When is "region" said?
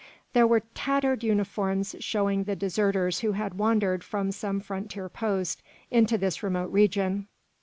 6.71-7.27